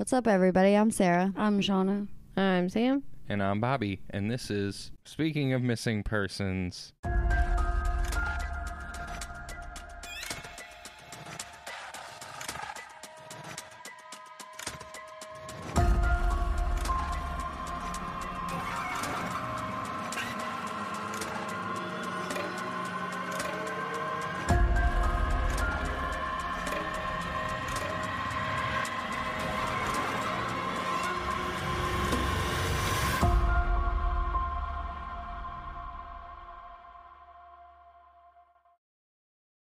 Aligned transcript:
What's 0.00 0.14
up, 0.14 0.26
everybody? 0.26 0.76
I'm 0.76 0.90
Sara. 0.90 1.30
I'm 1.36 1.60
Shauna. 1.60 2.08
I'm 2.34 2.70
Sam. 2.70 3.02
And 3.28 3.42
I'm 3.42 3.60
Bobby, 3.60 4.00
and 4.08 4.30
this 4.30 4.50
is 4.50 4.92
Speaking 5.04 5.52
of 5.52 5.60
Missing 5.60 6.04
Persons. 6.04 6.94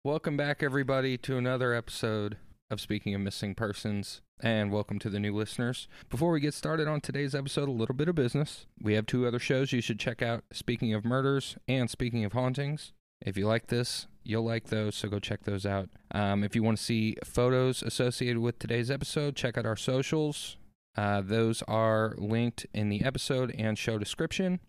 Welcome 0.06 0.36
back, 0.36 0.62
everybody, 0.62 1.18
to 1.20 1.38
another 1.38 1.74
episode 1.74 2.36
of 2.70 2.82
Speaking 2.82 3.16
of 3.16 3.22
Missing 3.22 3.56
Persons, 3.56 4.20
and 4.42 4.70
welcome 4.70 5.00
to 5.00 5.10
the 5.10 5.18
new 5.18 5.34
listeners. 5.34 5.88
Before 6.10 6.32
we 6.32 6.42
get 6.42 6.54
started 6.54 6.90
on 6.90 7.00
today's 7.00 7.34
episode, 7.34 7.70
a 7.70 7.72
little 7.72 7.96
bit 7.96 8.10
of 8.10 8.16
business. 8.16 8.66
We 8.82 8.96
have 8.96 9.06
two 9.06 9.26
other 9.26 9.40
shows 9.40 9.72
you 9.72 9.80
should 9.80 10.02
check 10.02 10.22
out 10.22 10.44
Speaking 10.52 10.94
of 10.94 11.06
Murders 11.06 11.56
and 11.70 11.90
Speaking 11.90 12.26
of 12.26 12.34
Hauntings. 12.34 12.92
If 13.26 13.38
you 13.38 13.48
like 13.48 13.68
this, 13.68 14.08
you'll 14.26 14.44
like 14.44 14.66
those, 14.66 14.94
so 14.96 15.08
go 15.08 15.20
check 15.20 15.46
those 15.46 15.66
out. 15.66 15.88
Um, 16.12 16.44
if 16.44 16.54
you 16.54 16.64
want 16.64 16.80
to 16.80 16.84
see 16.84 17.16
photos 17.24 17.82
associated 17.82 18.40
with 18.40 18.60
today's 18.60 18.92
episode, 18.92 19.38
check 19.38 19.58
out 19.58 19.66
our 19.66 19.78
socials. 19.78 20.58
Uh, 20.98 21.22
those 21.22 21.62
are 21.62 22.14
linked 22.18 22.66
in 22.74 22.90
the 22.90 23.06
episode 23.06 23.56
and 23.58 23.78
show 23.78 23.98
description. 23.98 24.60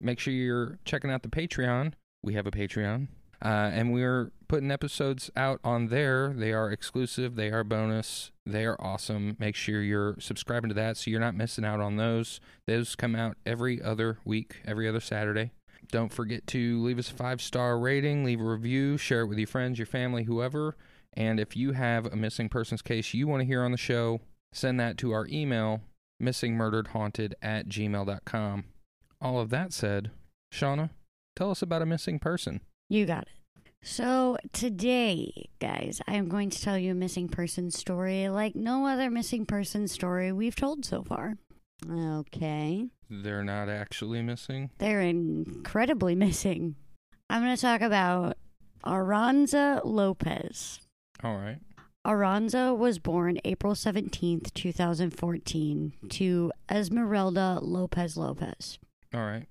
Make 0.00 0.18
sure 0.18 0.32
you're 0.32 0.80
checking 0.84 1.12
out 1.12 1.22
the 1.22 1.28
Patreon. 1.28 1.92
We 2.24 2.34
have 2.34 2.48
a 2.48 2.50
Patreon. 2.50 3.06
Uh, 3.42 3.70
and 3.72 3.92
we're 3.92 4.32
putting 4.48 4.70
episodes 4.70 5.30
out 5.34 5.60
on 5.64 5.88
there. 5.88 6.32
They 6.36 6.52
are 6.52 6.70
exclusive, 6.70 7.36
they 7.36 7.50
are 7.50 7.64
bonus, 7.64 8.32
they 8.44 8.66
are 8.66 8.80
awesome. 8.80 9.36
Make 9.38 9.56
sure 9.56 9.82
you're 9.82 10.16
subscribing 10.18 10.68
to 10.68 10.74
that 10.74 10.96
so 10.96 11.10
you're 11.10 11.20
not 11.20 11.34
missing 11.34 11.64
out 11.64 11.80
on 11.80 11.96
those. 11.96 12.40
Those 12.66 12.96
come 12.96 13.16
out 13.16 13.36
every 13.46 13.80
other 13.80 14.18
week, 14.24 14.56
every 14.66 14.88
other 14.88 15.00
Saturday. 15.00 15.52
Don't 15.90 16.12
forget 16.12 16.46
to 16.48 16.82
leave 16.82 16.98
us 16.98 17.10
a 17.10 17.14
five 17.14 17.40
star 17.40 17.78
rating, 17.78 18.24
leave 18.24 18.40
a 18.40 18.44
review, 18.44 18.98
share 18.98 19.22
it 19.22 19.26
with 19.26 19.38
your 19.38 19.46
friends, 19.46 19.78
your 19.78 19.86
family, 19.86 20.24
whoever. 20.24 20.76
And 21.14 21.40
if 21.40 21.56
you 21.56 21.72
have 21.72 22.06
a 22.06 22.16
missing 22.16 22.48
persons 22.48 22.82
case 22.82 23.14
you 23.14 23.26
want 23.26 23.40
to 23.40 23.46
hear 23.46 23.62
on 23.62 23.72
the 23.72 23.78
show, 23.78 24.20
send 24.52 24.78
that 24.80 24.98
to 24.98 25.12
our 25.12 25.26
email, 25.28 25.80
missingmurderedhaunted 26.22 27.32
at 27.42 27.68
gmail.com. 27.68 28.64
All 29.20 29.40
of 29.40 29.50
that 29.50 29.72
said, 29.72 30.10
Shauna, 30.52 30.90
tell 31.34 31.50
us 31.50 31.62
about 31.62 31.82
a 31.82 31.86
missing 31.86 32.18
person. 32.18 32.60
You 32.90 33.06
got 33.06 33.22
it. 33.22 33.28
So, 33.82 34.36
today, 34.52 35.48
guys, 35.60 36.02
I 36.08 36.16
am 36.16 36.28
going 36.28 36.50
to 36.50 36.60
tell 36.60 36.76
you 36.76 36.90
a 36.90 36.94
missing 36.94 37.28
person 37.28 37.70
story 37.70 38.28
like 38.28 38.56
no 38.56 38.84
other 38.84 39.10
missing 39.10 39.46
person 39.46 39.86
story 39.86 40.32
we've 40.32 40.56
told 40.56 40.84
so 40.84 41.04
far. 41.04 41.36
Okay. 41.88 42.88
They're 43.08 43.44
not 43.44 43.68
actually 43.68 44.22
missing. 44.22 44.70
They're 44.78 45.00
incredibly 45.00 46.16
missing. 46.16 46.74
I'm 47.30 47.42
going 47.42 47.54
to 47.54 47.62
talk 47.62 47.80
about 47.80 48.36
Aranza 48.84 49.80
Lopez. 49.84 50.80
All 51.22 51.36
right. 51.36 51.60
Aranza 52.04 52.76
was 52.76 52.98
born 52.98 53.38
April 53.44 53.74
17th, 53.74 54.52
2014, 54.52 55.92
to 56.08 56.52
Esmeralda 56.68 57.60
Lopez 57.62 58.16
Lopez. 58.16 58.80
All 59.14 59.20
right. 59.20 59.46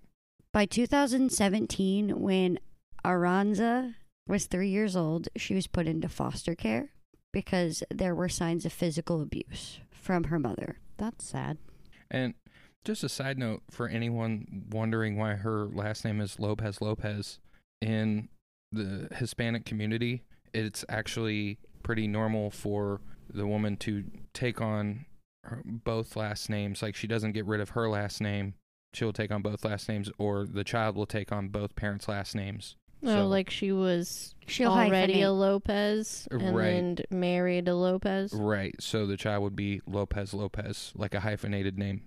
By 0.52 0.66
2017, 0.66 2.20
when 2.20 2.60
Aranza 3.06 3.96
was 4.28 4.46
three 4.46 4.70
years 4.70 4.96
old, 4.96 5.28
she 5.36 5.56
was 5.56 5.68
put 5.68 5.88
into 5.88 6.10
foster 6.10 6.56
care 6.56 6.92
because 7.32 7.84
there 7.90 8.16
were 8.16 8.30
signs 8.30 8.66
of 8.66 8.74
physical 8.74 9.22
abuse 9.22 9.80
from 9.92 10.26
her 10.26 10.40
mother. 10.40 10.78
That's 10.98 11.26
sad. 11.26 11.58
And 12.12 12.34
just 12.84 13.04
a 13.04 13.10
side 13.10 13.38
note 13.38 13.62
for 13.70 13.88
anyone 13.88 14.66
wondering 14.72 15.18
why 15.18 15.36
her 15.36 15.66
last 15.66 16.06
name 16.06 16.22
is 16.22 16.40
Lopez 16.40 16.82
Lopez, 16.82 17.40
in 17.82 18.30
the 18.72 19.08
Hispanic 19.16 19.66
community, 19.66 20.24
it's 20.54 20.84
actually 20.90 21.58
pretty 21.84 22.08
normal 22.08 22.52
for 22.52 23.02
the 23.32 23.48
woman 23.48 23.78
to 23.78 24.04
take 24.34 24.62
on 24.62 25.06
her, 25.44 25.62
both 25.66 26.16
last 26.16 26.50
names. 26.50 26.82
Like 26.82 26.96
she 26.96 27.08
doesn't 27.08 27.34
get 27.34 27.46
rid 27.46 27.62
of 27.62 27.70
her 27.70 27.90
last 27.90 28.22
name, 28.22 28.56
she'll 28.94 29.14
take 29.14 29.32
on 29.32 29.42
both 29.42 29.64
last 29.64 29.88
names, 29.88 30.10
or 30.18 30.46
the 30.46 30.64
child 30.64 30.96
will 30.96 31.06
take 31.06 31.32
on 31.32 31.50
both 31.50 31.76
parents' 31.76 32.08
last 32.08 32.36
names. 32.36 32.76
Oh, 33.04 33.08
So- 33.08 33.28
like 33.28 33.50
she 33.50 33.72
was 33.72 34.36
She'll 34.48 34.72
already 34.72 35.16
hyphenate. 35.16 35.26
a 35.28 35.30
Lopez 35.32 36.28
and 36.32 36.56
Right. 36.56 36.66
then 36.72 36.98
married 37.12 37.68
a 37.68 37.76
Lopez. 37.76 38.34
Right. 38.34 38.76
So 38.82 39.06
the 39.06 39.16
child 39.18 39.44
would 39.44 39.56
be 39.56 39.82
Lopez 39.86 40.34
Lopez, 40.34 40.92
like 40.96 41.14
a 41.14 41.20
hyphenated 41.22 41.78
name. 41.78 42.04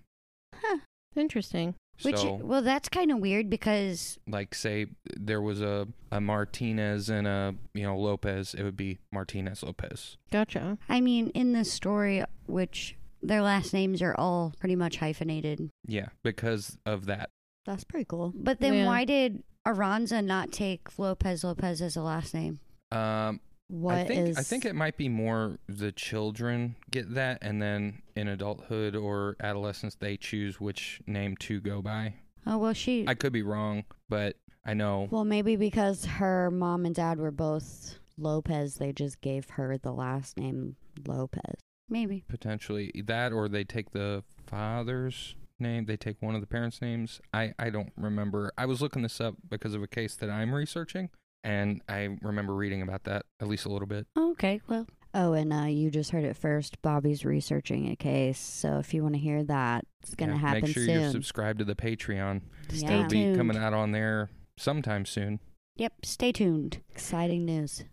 Interesting. 1.14 1.74
Which, 2.02 2.16
so, 2.16 2.36
well, 2.36 2.62
that's 2.62 2.88
kind 2.88 3.12
of 3.12 3.18
weird 3.18 3.50
because 3.50 4.18
like, 4.26 4.54
say 4.54 4.86
there 5.14 5.42
was 5.42 5.60
a, 5.60 5.86
a 6.10 6.20
Martinez 6.22 7.10
and 7.10 7.26
a 7.26 7.54
you 7.74 7.82
know 7.82 7.98
Lopez, 7.98 8.54
it 8.54 8.62
would 8.62 8.78
be 8.78 8.98
Martinez 9.12 9.62
Lopez. 9.62 10.16
Gotcha. 10.30 10.78
I 10.88 11.00
mean, 11.02 11.28
in 11.28 11.52
this 11.52 11.70
story, 11.70 12.24
which 12.46 12.96
their 13.22 13.42
last 13.42 13.74
names 13.74 14.00
are 14.00 14.14
all 14.18 14.54
pretty 14.58 14.74
much 14.74 14.96
hyphenated. 14.96 15.68
Yeah, 15.86 16.06
because 16.24 16.78
of 16.86 17.04
that. 17.06 17.28
That's 17.66 17.84
pretty 17.84 18.06
cool. 18.06 18.32
But 18.34 18.58
then 18.60 18.72
Yeah. 18.74 18.86
why 18.86 19.04
did 19.04 19.42
Aranza 19.66 20.24
not 20.24 20.52
take 20.52 20.98
Lopez 20.98 21.44
Lopez 21.44 21.80
as 21.80 21.96
a 21.96 22.02
last 22.02 22.34
name? 22.34 22.60
Um, 22.90 23.40
What 23.68 23.94
I 23.96 24.04
think 24.04 24.28
is- 24.28 24.36
I 24.36 24.42
think 24.42 24.64
it 24.66 24.74
might 24.74 24.96
be 24.98 25.08
more 25.08 25.58
the 25.66 25.92
children 25.92 26.76
get 26.90 27.14
that, 27.14 27.38
and 27.40 27.62
then 27.62 28.02
in 28.14 28.28
adulthood 28.28 28.94
or 28.94 29.34
adolescence 29.40 29.94
they 29.94 30.16
choose 30.18 30.60
which 30.60 31.00
name 31.06 31.36
to 31.38 31.58
go 31.60 31.80
by. 31.80 32.14
Oh 32.46 32.58
well, 32.58 32.74
she. 32.74 33.06
I 33.08 33.14
could 33.14 33.32
be 33.32 33.42
wrong, 33.42 33.84
but 34.10 34.36
I 34.64 34.74
know. 34.74 35.08
Well, 35.10 35.24
maybe 35.24 35.56
because 35.56 36.04
her 36.04 36.50
mom 36.50 36.84
and 36.84 36.94
dad 36.94 37.18
were 37.18 37.30
both 37.30 37.98
Lopez, 38.18 38.74
they 38.74 38.92
just 38.92 39.20
gave 39.22 39.48
her 39.50 39.78
the 39.78 39.92
last 39.92 40.36
name 40.36 40.76
Lopez. 41.06 41.54
maybe. 41.88 42.24
potentially 42.28 42.90
that 43.06 43.32
or 43.32 43.48
they 43.48 43.64
take 43.64 43.90
the 43.92 44.22
father's 44.46 45.34
name 45.58 45.84
they 45.86 45.96
take 45.96 46.20
one 46.20 46.34
of 46.34 46.40
the 46.40 46.46
parents 46.46 46.80
names 46.82 47.20
i 47.32 47.52
i 47.58 47.70
don't 47.70 47.92
remember 47.96 48.52
i 48.58 48.66
was 48.66 48.80
looking 48.82 49.02
this 49.02 49.20
up 49.20 49.34
because 49.48 49.74
of 49.74 49.82
a 49.82 49.86
case 49.86 50.14
that 50.16 50.28
i'm 50.30 50.54
researching 50.54 51.08
and 51.44 51.80
i 51.88 52.08
remember 52.22 52.54
reading 52.54 52.82
about 52.82 53.04
that 53.04 53.24
at 53.40 53.48
least 53.48 53.64
a 53.64 53.68
little 53.68 53.86
bit 53.88 54.06
Oh, 54.16 54.30
okay, 54.32 54.60
well, 54.68 54.86
Oh, 55.14 55.34
and 55.34 55.52
uh, 55.52 55.64
you 55.66 55.90
just 55.90 56.10
heard 56.10 56.24
it 56.24 56.38
first. 56.38 56.80
Bobby's 56.80 57.22
researching 57.22 57.90
a 57.90 57.96
case, 57.96 58.38
so 58.38 58.78
if 58.78 58.94
you 58.94 59.02
want 59.02 59.14
to 59.14 59.20
hear 59.20 59.44
that, 59.44 59.84
it's 60.02 60.14
gonna 60.14 60.32
Yeah, 60.32 60.38
happen 60.38 60.62
make 60.62 60.72
sure 60.72 60.84
soon. 60.86 61.00
you're 61.02 61.10
subscribed 61.10 61.58
to 61.58 61.66
the 61.66 61.74
patreon 61.74 62.40
stay 62.70 62.86
Yeah. 62.86 62.94
it'll 63.00 63.10
be 63.10 63.36
coming 63.36 63.58
out 63.58 63.74
on 63.74 63.92
there 63.92 64.30
sometime 64.56 65.04
soon 65.04 65.38
Yep, 65.76 66.06
stay 66.06 66.32
tuned. 66.32 66.80
Exciting 66.90 67.44
news. 67.44 67.84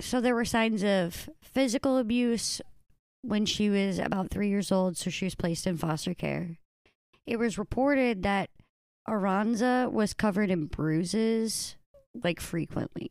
So 0.00 0.20
there 0.20 0.34
were 0.34 0.44
signs 0.44 0.82
of 0.84 1.28
physical 1.42 1.98
abuse 1.98 2.60
when 3.22 3.46
she 3.46 3.70
was 3.70 3.98
about 3.98 4.30
three 4.30 4.48
years 4.48 4.70
old, 4.72 4.96
so 4.96 5.10
she 5.10 5.24
was 5.26 5.34
placed 5.34 5.66
in 5.66 5.76
foster 5.76 6.14
care. 6.14 6.58
It 7.26 7.38
was 7.38 7.58
reported 7.58 8.22
that 8.22 8.50
Aranza 9.08 9.90
was 9.90 10.14
covered 10.14 10.50
in 10.50 10.66
bruises 10.66 11.76
like 12.22 12.40
frequently. 12.40 13.10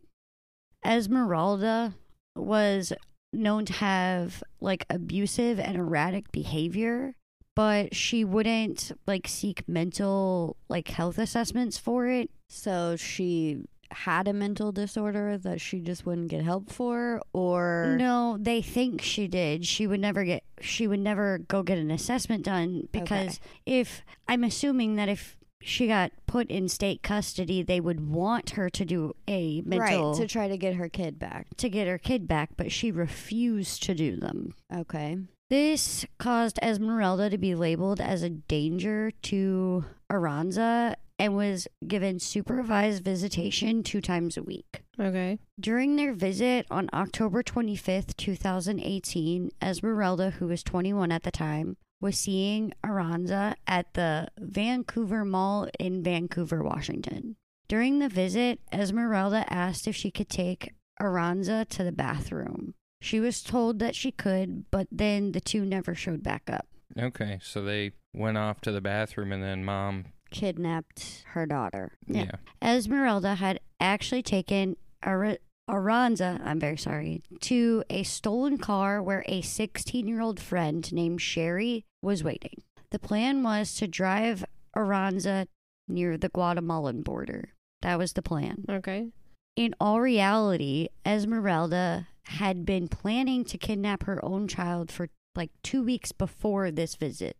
Esmeralda 0.85 1.94
was 2.35 2.94
known 3.34 3.66
to 3.66 3.73
have 3.73 4.44
like 4.62 4.85
abusive 4.90 5.59
and 5.59 5.75
erratic 5.75 6.31
behavior, 6.31 7.13
but 7.56 7.95
she 7.95 8.24
wouldn't 8.24 8.92
like 9.06 9.27
seek 9.27 9.68
mental 9.68 10.56
like 10.69 10.88
health 10.88 11.18
assessments 11.18 11.77
for 11.77 12.07
it. 12.07 12.30
So 12.50 12.95
she 12.95 13.63
had 13.92 14.28
a 14.28 14.34
mental 14.34 14.72
disorder 14.72 15.38
that 15.38 15.62
she 15.62 15.80
just 15.80 16.06
wouldn't 16.06 16.28
get 16.30 16.44
help 16.44 16.69
for, 16.72 17.22
or 17.34 17.95
No, 17.98 18.38
they 18.39 18.62
think 18.62 19.01
she 19.01 19.28
did. 19.28 19.66
She 19.66 19.88
would 19.88 20.00
never 20.00 20.24
get 20.24 20.44
she 20.60 20.88
would 20.88 21.00
never 21.00 21.38
go 21.38 21.63
get 21.63 21.78
an 21.78 21.92
assessment 21.92 22.44
done 22.44 22.88
because 22.92 23.39
if 23.66 24.01
I'm 24.28 24.44
assuming 24.44 24.95
that 24.95 25.10
if 25.10 25.38
she 25.60 25.88
got 25.88 26.12
put 26.28 26.50
in 26.50 26.69
state 26.69 27.01
custody, 27.01 27.63
they 27.63 27.80
would 27.80 28.10
want 28.10 28.51
her 28.51 28.69
to 28.69 28.86
do 28.86 29.16
a 29.28 29.62
mental 29.62 30.12
right 30.12 30.22
to 30.22 30.28
try 30.28 30.48
to 30.48 30.57
get 30.57 30.75
her 30.75 30.88
kid 30.89 31.18
back. 31.19 31.48
to 31.57 31.69
get 31.69 31.88
her 31.88 31.98
kid 31.98 32.28
back, 32.28 32.51
but 32.57 32.72
she 32.72 32.92
refused 32.92 33.84
to 33.84 33.95
do 33.95 34.16
them. 34.16 34.54
Okay. 34.74 35.18
This 35.50 36.06
caused 36.18 36.60
Esmeralda 36.62 37.30
to 37.30 37.38
be 37.38 37.56
labeled 37.56 38.01
as 38.01 38.22
a 38.22 38.30
danger 38.30 39.12
to 39.24 39.86
Aranza 40.12 40.95
and 41.19 41.36
was 41.36 41.68
given 41.88 42.19
supervised 42.19 43.04
visitation 43.04 43.84
two 43.84 44.02
times 44.02 44.38
a 44.38 44.44
week. 44.44 44.84
Okay. 45.00 45.40
During 45.60 45.96
their 45.96 46.14
visit 46.14 46.66
on 46.69 46.90
October 46.94 47.44
25th, 47.44 48.16
2018, 48.18 49.52
Esmeralda, 49.62 50.31
who 50.31 50.48
was 50.48 50.64
21 50.64 51.12
at 51.12 51.24
the 51.24 51.31
time, 51.31 51.78
was 52.00 52.18
seeing 52.18 52.74
Aranza 52.84 53.56
at 53.66 53.94
the 53.94 54.28
Vancouver 54.40 55.25
Mall 55.25 55.68
in 55.80 56.04
Vancouver, 56.04 56.64
Washington. 56.64 57.36
During 57.68 58.00
the 58.00 58.10
visit, 58.10 58.60
Esmeralda 58.72 59.46
asked 59.52 59.88
if 59.88 59.96
she 59.96 60.12
could 60.12 60.30
take 60.30 60.74
Aranza 61.02 61.68
to 61.70 61.84
the 61.84 61.92
bathroom. 61.92 62.75
She 63.02 63.20
was 63.20 63.44
told 63.44 63.80
that 63.80 63.96
she 63.96 64.12
could, 64.12 64.66
but 64.72 64.88
then 64.92 65.31
the 65.31 65.42
two 65.42 65.66
never 65.66 65.94
showed 65.94 66.24
back 66.24 66.50
up. 66.50 66.68
Okay, 66.98 67.40
so 67.42 67.62
they 67.62 67.92
went 68.13 68.38
off 68.38 68.62
to 68.62 68.72
the 68.72 68.81
bathroom 68.81 69.31
and 69.31 69.44
then 69.44 69.66
mom. 69.66 70.06
Kidnapped 70.29 71.24
her 71.29 71.45
daughter. 71.45 71.94
Yeah. 72.06 72.25
Yeah. 72.62 72.75
Esmeralda 72.75 73.35
had 73.35 73.59
actually 73.79 74.24
taken 74.24 74.75
Ar- 75.03 75.38
Aranza, 75.69 76.39
I'm 76.45 76.59
very 76.59 76.77
sorry, 76.77 77.21
to 77.41 77.83
a 77.89 78.03
stolen 78.03 78.57
car 78.57 79.01
where 79.01 79.24
a 79.27 79.41
16 79.41 80.07
year 80.07 80.21
old 80.21 80.39
friend 80.39 80.91
named 80.94 81.21
Sherry 81.21 81.85
was 82.01 82.24
waiting. 82.24 82.62
The 82.91 83.00
plan 83.00 83.44
was 83.44 83.75
to 83.75 83.88
drive 83.88 84.45
Aranza 84.75 85.47
near 85.88 86.18
the 86.18 86.29
Guatemalan 86.29 87.01
border. 87.01 87.50
That 87.81 87.97
was 87.97 88.13
the 88.13 88.21
plan. 88.21 88.65
Okay. 88.69 89.09
In 89.56 89.75
all 89.79 90.00
reality, 90.00 90.88
Esmeralda 91.06 92.07
had 92.25 92.65
been 92.65 92.88
planning 92.88 93.44
to 93.45 93.57
kidnap 93.57 94.03
her 94.03 94.24
own 94.24 94.47
child 94.47 94.91
for 94.91 95.09
like 95.35 95.51
two 95.63 95.83
weeks 95.83 96.12
before 96.12 96.71
this 96.71 96.95
visit. 96.95 97.38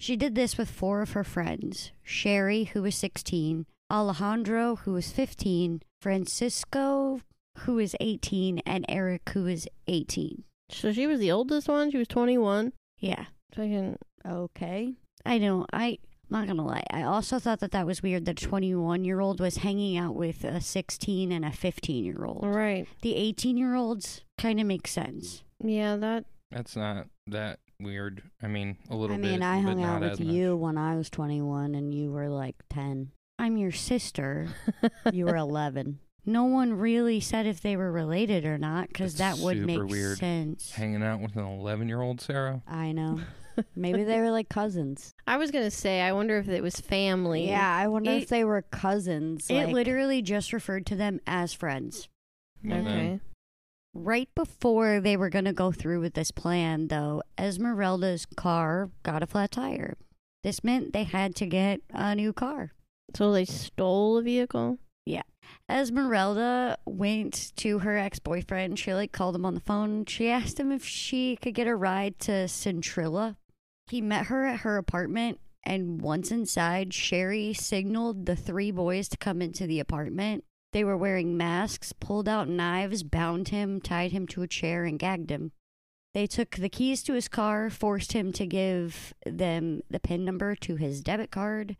She 0.00 0.16
did 0.16 0.34
this 0.34 0.56
with 0.56 0.70
four 0.70 1.02
of 1.02 1.12
her 1.12 1.24
friends 1.24 1.92
Sherry, 2.02 2.64
who 2.64 2.80
was 2.80 2.94
16, 2.94 3.66
Alejandro, 3.92 4.76
who 4.76 4.94
was 4.94 5.12
15, 5.12 5.82
Francisco, 6.00 7.20
who 7.58 7.74
was 7.74 7.94
18, 8.00 8.60
and 8.60 8.86
Eric, 8.88 9.28
who 9.34 9.44
was 9.44 9.68
18. 9.88 10.44
So 10.70 10.90
she 10.90 11.06
was 11.06 11.20
the 11.20 11.30
oldest 11.30 11.68
one. 11.68 11.90
She 11.90 11.98
was 11.98 12.08
21. 12.08 12.72
Yeah, 12.98 13.26
Fucking. 13.54 13.98
Okay. 14.26 14.94
I 15.24 15.38
know. 15.38 15.66
I. 15.72 15.98
Not 16.32 16.46
gonna 16.46 16.64
lie. 16.64 16.84
I 16.92 17.02
also 17.02 17.40
thought 17.40 17.58
that 17.58 17.72
that 17.72 17.86
was 17.86 18.04
weird 18.04 18.24
that 18.26 18.40
a 18.40 18.46
21 18.46 19.04
year 19.04 19.18
old 19.18 19.40
was 19.40 19.56
hanging 19.56 19.96
out 19.96 20.14
with 20.14 20.44
a 20.44 20.60
16 20.60 21.32
and 21.32 21.44
a 21.44 21.50
15 21.50 22.04
year 22.04 22.24
old. 22.24 22.46
Right. 22.46 22.86
The 23.02 23.16
18 23.16 23.56
year 23.56 23.74
olds 23.74 24.20
kind 24.38 24.60
of 24.60 24.66
make 24.66 24.86
sense. 24.86 25.42
Yeah, 25.62 25.96
that. 25.96 26.26
That's 26.52 26.76
not 26.76 27.08
that 27.26 27.58
weird. 27.80 28.22
I 28.42 28.46
mean, 28.46 28.76
a 28.90 28.96
little 28.96 29.16
I 29.16 29.20
bit. 29.20 29.30
mean, 29.30 29.42
I 29.42 29.60
hung 29.60 29.82
out 29.82 30.00
with 30.02 30.12
as 30.12 30.20
you 30.20 30.56
when 30.56 30.76
I 30.78 30.96
was 30.96 31.10
21 31.10 31.74
and 31.74 31.94
you 31.94 32.10
were 32.12 32.28
like 32.28 32.56
10. 32.70 33.10
I'm 33.38 33.56
your 33.56 33.72
sister. 33.72 34.48
You 35.12 35.24
were 35.26 35.36
11. 35.36 35.98
No 36.26 36.44
one 36.44 36.74
really 36.74 37.18
said 37.20 37.46
if 37.46 37.60
they 37.62 37.76
were 37.76 37.90
related 37.90 38.44
or 38.44 38.58
not 38.58 38.88
because 38.88 39.16
that 39.16 39.38
would 39.38 39.56
super 39.56 39.66
make 39.66 39.90
weird. 39.90 40.18
sense. 40.18 40.70
much. 40.70 40.76
Hanging 40.76 41.02
out 41.02 41.20
with 41.20 41.34
an 41.36 41.44
11 41.44 41.88
year 41.88 42.02
old 42.02 42.20
Sara. 42.20 42.62
I 42.68 42.92
know. 42.92 43.20
Maybe 43.76 44.04
they 44.04 44.20
were 44.20 44.30
like 44.30 44.48
cousins. 44.48 45.14
I 45.26 45.36
was 45.38 45.50
gonna 45.50 45.70
say. 45.70 46.00
I 46.02 46.12
wonder 46.12 46.38
if 46.38 46.48
it 46.48 46.62
was 46.62 46.76
family. 46.76 47.48
Yeah, 47.48 47.74
I 47.74 47.88
wonder 47.88 48.10
It- 48.10 48.22
if 48.24 48.28
they 48.28 48.44
were 48.44 48.62
cousins. 48.62 49.46
It 49.50 49.64
like- 49.64 49.74
literally 49.74 50.20
just 50.22 50.52
referred 50.52 50.86
to 50.86 50.96
them 50.96 51.20
as 51.26 51.52
friends. 51.54 52.08
Well, 52.62 52.84
then, 52.84 52.86
Okay. 52.98 53.20
Right 53.92 54.28
before 54.36 55.00
they 55.00 55.16
were 55.16 55.30
going 55.30 55.46
to 55.46 55.52
go 55.52 55.72
through 55.72 56.00
with 56.00 56.14
this 56.14 56.30
plan, 56.30 56.88
though, 56.88 57.22
Esmeralda's 57.36 58.24
car 58.36 58.90
got 59.02 59.22
a 59.22 59.26
flat 59.26 59.50
tire. 59.50 59.96
This 60.44 60.62
meant 60.62 60.92
they 60.92 61.04
had 61.04 61.34
to 61.36 61.46
get 61.46 61.80
a 61.90 62.14
new 62.14 62.32
car. 62.32 62.72
So 63.14 63.32
they 63.32 63.44
stole 63.44 64.18
a 64.18 64.22
vehicle. 64.22 64.78
Yeah. 65.04 65.22
Esmeralda 65.68 66.78
went 66.86 67.52
to 67.56 67.80
her 67.80 67.98
ex 67.98 68.20
boyfriend. 68.20 68.78
She 68.78 68.94
like 68.94 69.10
called 69.10 69.34
him 69.34 69.44
on 69.44 69.54
the 69.54 69.60
phone. 69.60 70.04
She 70.06 70.28
asked 70.28 70.60
him 70.60 70.70
if 70.70 70.84
she 70.84 71.36
could 71.36 71.54
get 71.54 71.66
a 71.66 71.74
ride 71.74 72.18
to 72.20 72.46
Centralia. 72.46 73.36
He 73.88 74.00
met 74.00 74.26
her 74.26 74.46
at 74.46 74.60
her 74.60 74.76
apartment, 74.76 75.40
and 75.64 76.00
once 76.00 76.30
inside, 76.30 76.94
Sherry 76.94 77.52
signaled 77.52 78.26
the 78.26 78.36
three 78.36 78.70
boys 78.70 79.08
to 79.08 79.16
come 79.16 79.42
into 79.42 79.66
the 79.66 79.80
apartment. 79.80 80.44
They 80.72 80.84
were 80.84 80.96
wearing 80.96 81.36
masks, 81.36 81.92
pulled 81.92 82.28
out 82.28 82.48
knives, 82.48 83.02
bound 83.02 83.48
him, 83.48 83.80
tied 83.80 84.12
him 84.12 84.26
to 84.28 84.42
a 84.42 84.46
chair, 84.48 84.84
and 84.84 84.98
gagged 84.98 85.30
him. 85.30 85.52
They 86.14 86.26
took 86.26 86.56
the 86.56 86.68
keys 86.68 87.02
to 87.04 87.14
his 87.14 87.28
car, 87.28 87.70
forced 87.70 88.12
him 88.12 88.32
to 88.32 88.46
give 88.46 89.14
them 89.24 89.82
the 89.88 90.00
PIN 90.00 90.24
number 90.24 90.54
to 90.56 90.76
his 90.76 91.00
debit 91.00 91.30
card, 91.30 91.76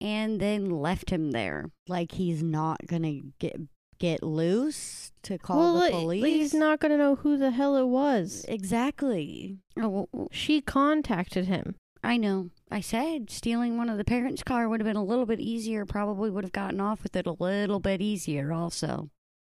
and 0.00 0.40
then 0.40 0.68
left 0.70 1.10
him 1.10 1.30
there. 1.30 1.70
like 1.88 2.12
he's 2.12 2.42
not 2.42 2.86
going 2.86 3.02
to 3.02 3.32
get 3.38 3.56
get 3.98 4.22
loose 4.22 5.12
to 5.22 5.38
call 5.38 5.74
well, 5.74 5.80
the 5.80 5.90
police. 5.90 6.24
he's 6.24 6.54
not 6.54 6.80
gonna 6.80 6.98
know 6.98 7.14
who 7.14 7.36
the 7.36 7.52
hell 7.52 7.76
it 7.76 7.86
was. 7.86 8.44
Exactly. 8.48 9.58
Oh, 9.78 10.08
well, 10.12 10.28
She 10.30 10.60
contacted 10.60 11.46
him. 11.46 11.76
I 12.02 12.16
know. 12.16 12.50
I 12.70 12.80
said 12.80 13.30
stealing 13.30 13.76
one 13.76 13.88
of 13.88 13.98
the 13.98 14.04
parents' 14.04 14.42
car 14.42 14.68
would 14.68 14.80
have 14.80 14.86
been 14.86 14.96
a 14.96 15.04
little 15.04 15.26
bit 15.26 15.40
easier. 15.40 15.84
Probably 15.84 16.30
would 16.30 16.44
have 16.44 16.52
gotten 16.52 16.80
off 16.80 17.02
with 17.02 17.14
it 17.16 17.26
a 17.26 17.36
little 17.38 17.80
bit 17.80 18.00
easier, 18.00 18.52
also. 18.52 19.10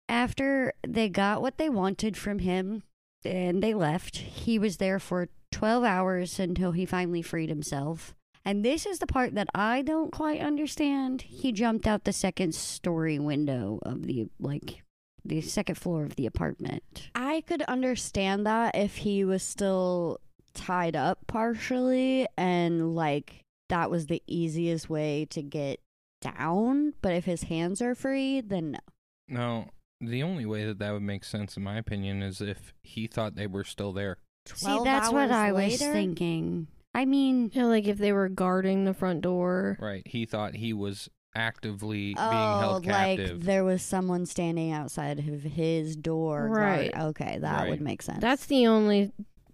After 0.10 0.74
they 0.86 1.10
got 1.10 1.42
what 1.42 1.58
they 1.58 1.70
wanted 1.70 2.18
from 2.18 2.40
him 2.40 2.84
and 3.24 3.64
they 3.64 3.74
left, 3.74 4.18
he 4.18 4.60
was 4.60 4.78
there 4.78 5.00
for 5.00 5.30
12 5.52 5.84
hours 5.84 6.40
until 6.40 6.72
he 6.72 6.86
finally 6.86 7.22
freed 7.22 7.50
himself. 7.50 8.14
And 8.46 8.66
this 8.66 8.86
is 8.86 9.00
the 9.00 9.08
part 9.08 9.36
that 9.36 9.48
I 9.56 9.82
don't 9.82 10.12
quite 10.12 10.42
understand. 10.42 11.22
He 11.22 11.54
jumped 11.54 11.88
out 11.88 12.04
the 12.04 12.12
second 12.12 12.54
story 12.54 13.18
window 13.18 13.80
of 13.84 14.06
the, 14.06 14.28
like, 14.40 14.84
the 15.24 15.40
second 15.40 15.76
floor 15.76 16.04
of 16.04 16.18
the 16.18 16.26
apartment. 16.26 17.10
I 17.16 17.42
could 17.48 17.62
understand 17.64 18.46
that 18.46 18.76
if 18.76 18.98
he 18.98 19.24
was 19.24 19.44
still 19.44 20.20
tied 20.54 20.96
up 20.96 21.20
partially 21.28 22.28
and 22.38 22.96
like 22.96 23.42
that 23.70 23.90
was 23.90 24.06
the 24.08 24.22
easiest 24.28 24.90
way 24.90 25.26
to 25.32 25.42
get 25.42 25.80
down, 26.22 26.94
but 27.02 27.14
if 27.14 27.26
his 27.26 27.44
hands 27.44 27.82
are 27.82 27.96
free, 27.96 28.42
then 28.42 28.72
no. 28.72 28.80
No, 29.28 29.66
the 30.02 30.22
only 30.24 30.46
way 30.46 30.66
that 30.66 30.80
that 30.80 30.92
would 30.92 31.02
make 31.02 31.24
sense, 31.24 31.58
in 31.58 31.64
my 31.64 31.78
opinion, 31.78 32.22
is 32.22 32.40
if 32.42 32.74
he 32.84 33.08
thought 33.08 33.36
they 33.36 33.48
were 33.48 33.64
still 33.64 33.94
there. 33.94 34.18
See, 34.54 34.80
that's 34.84 35.10
what 35.12 35.30
hours 35.30 35.32
I 35.32 35.52
was 35.54 35.82
later? 35.82 35.94
thinking. 35.94 36.68
I 36.94 37.06
mean, 37.06 37.50
Yeah, 37.54 37.66
like 37.66 37.88
if 37.88 37.98
they 37.98 38.12
were 38.12 38.30
guarding 38.30 38.84
the 38.86 38.94
front 38.94 39.22
door. 39.22 39.78
Right. 39.82 40.04
He 40.06 40.26
thought 40.26 40.56
he 40.56 40.74
was 40.74 41.10
actively 41.36 42.14
being 42.14 42.18
Oh, 42.20 42.60
held 42.60 42.86
like 42.86 43.40
there 43.40 43.64
was 43.64 43.82
someone 43.82 44.26
standing 44.28 44.72
outside 44.72 45.18
of 45.20 45.26
his 45.44 45.96
door. 45.96 46.48
guard- 46.50 46.58
Right. 46.58 46.96
Okay, 46.98 47.40
that 47.40 47.62
Right. 47.62 47.70
would 47.72 47.82
make 47.82 48.02
sense. 48.04 48.20
That's 48.22 48.46
the 48.46 48.68
only. 48.68 49.12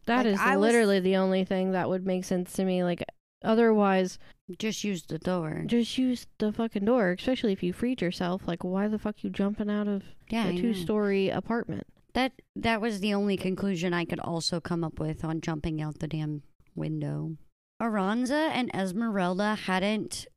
That 0.10 0.26
Like, 0.26 0.34
is 0.34 0.40
I 0.40 0.58
was- 0.58 0.68
literally 0.68 1.00
the 1.00 1.16
only 1.16 1.44
thing 1.46 1.72
that 1.72 1.88
would 1.90 2.06
make 2.06 2.26
sense 2.26 2.52
to 2.54 2.66
me. 2.66 2.84
Like, 2.84 3.04
otherwise, 3.44 4.20
just 4.58 4.84
use 4.84 5.04
the 5.04 5.20
door. 5.20 5.64
just 5.68 5.98
use 5.98 6.28
the 6.40 6.52
fucking 6.52 6.86
door. 6.86 7.12
Especially 7.12 7.54
if 7.54 7.64
you 7.64 7.72
freed 7.74 8.02
yourself. 8.02 8.48
Like, 8.48 8.64
why 8.64 8.88
the 8.88 9.00
fuck 9.00 9.24
you 9.24 9.30
jumping 9.30 9.70
out 9.70 9.88
of 9.88 10.04
Yeah, 10.30 10.48
a 10.48 10.54
know. 10.54 10.60
two-story 10.62 11.30
apartment? 11.30 11.86
That 12.14 12.34
that 12.56 12.82
was 12.82 13.00
the 13.00 13.14
only 13.14 13.38
conclusion 13.38 13.94
I 13.94 14.04
could 14.06 14.20
also 14.20 14.60
come 14.60 14.84
up 14.84 15.00
with 15.00 15.24
on 15.24 15.42
jumping 15.42 15.80
out 15.82 16.00
the 16.00 16.08
damn 16.08 16.42
window. 16.76 17.38
Aranza 17.82 18.50
and 18.50 18.70
Esmeralda 18.76 19.56
hadn't 19.56 20.28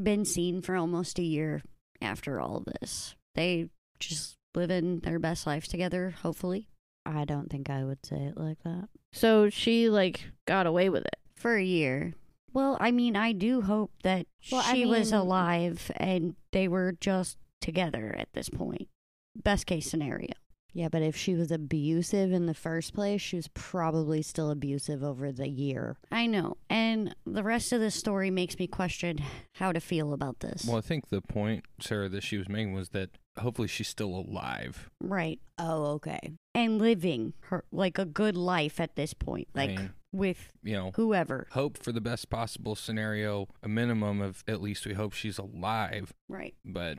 been 0.00 0.24
seen 0.24 0.60
for 0.60 0.74
almost 0.76 1.18
a 1.18 1.22
year 1.22 1.62
after 2.02 2.40
all 2.40 2.64
this. 2.80 3.14
They 3.36 3.70
just 4.00 4.36
living 4.54 4.98
their 5.00 5.18
best 5.18 5.46
lives 5.46 5.68
together, 5.68 6.10
hopefully. 6.22 6.66
I 7.06 7.24
don't 7.24 7.50
think 7.50 7.70
I 7.70 7.84
would 7.84 8.04
say 8.04 8.16
it 8.16 8.36
like 8.36 8.58
that. 8.64 8.88
So 9.12 9.50
she 9.50 9.88
like 9.88 10.30
got 10.46 10.66
away 10.66 10.88
with 10.88 11.04
it. 11.04 11.16
For 11.34 11.56
a 11.56 11.64
year. 11.64 12.14
Well, 12.52 12.76
I 12.80 12.90
mean, 12.90 13.16
I 13.16 13.32
do 13.32 13.62
hope 13.62 13.92
that 14.02 14.26
Well, 14.52 14.62
I 14.64 14.74
she 14.74 14.84
was 14.84 15.12
alive 15.12 15.90
and 15.96 16.34
they 16.52 16.68
were 16.68 16.92
just 17.00 17.38
together 17.60 18.14
at 18.18 18.28
this 18.34 18.48
point. 18.48 18.88
Best 19.34 19.66
case 19.66 19.88
scenario. 19.90 20.34
Yeah, 20.72 20.88
but 20.88 21.02
if 21.02 21.16
she 21.16 21.34
was 21.34 21.50
abusive 21.50 22.32
in 22.32 22.46
the 22.46 22.54
first 22.54 22.94
place, 22.94 23.20
she 23.20 23.36
was 23.36 23.48
probably 23.54 24.22
still 24.22 24.50
abusive 24.50 25.02
over 25.02 25.32
the 25.32 25.48
year. 25.48 25.96
I 26.12 26.26
know. 26.26 26.56
And 26.68 27.14
the 27.26 27.42
rest 27.42 27.72
of 27.72 27.80
the 27.80 27.90
story 27.90 28.30
makes 28.30 28.58
me 28.58 28.66
question 28.66 29.18
how 29.56 29.72
to 29.72 29.80
feel 29.80 30.12
about 30.12 30.40
this. 30.40 30.64
well, 30.66 30.78
I 30.78 30.80
think 30.82 31.08
the 31.08 31.20
point, 31.20 31.64
Sara, 31.80 32.08
that 32.08 32.22
she 32.22 32.36
was 32.36 32.48
making 32.48 32.72
was 32.72 32.90
that 32.90 33.10
hopefully 33.38 33.68
she's 33.68 33.88
still 33.88 34.14
alive. 34.14 34.90
Right. 35.00 35.40
Oh, 35.58 35.84
okay. 35.94 36.20
And 36.54 36.78
living 36.78 37.34
her 37.44 37.64
like 37.72 37.98
a 37.98 38.04
good 38.04 38.36
life 38.36 38.80
at 38.80 38.96
this 38.96 39.14
point, 39.14 39.48
I 39.54 39.58
like 39.66 39.68
mean, 39.70 39.90
with 40.12 40.52
you 40.62 40.74
know, 40.74 40.90
whoever. 40.94 41.46
hope 41.52 41.78
for 41.78 41.92
the 41.92 42.00
best 42.00 42.30
possible 42.30 42.74
scenario, 42.74 43.48
a 43.62 43.68
minimum 43.68 44.20
of 44.20 44.42
at 44.48 44.60
least 44.60 44.86
we 44.86 44.94
hope 44.94 45.12
she's 45.12 45.38
alive. 45.38 46.12
Right. 46.28 46.54
But 46.64 46.98